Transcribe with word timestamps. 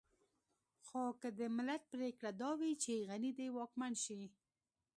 خو 0.85 1.03
که 1.21 1.29
د 1.39 1.41
ملت 1.57 1.81
پرېکړه 1.93 2.31
دا 2.41 2.51
وي 2.59 2.73
چې 2.83 3.05
غني 3.09 3.31
دې 3.39 3.47
واکمن 3.57 3.93
شي. 4.03 4.21